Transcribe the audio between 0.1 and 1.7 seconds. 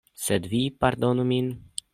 Sed vi pardonu min.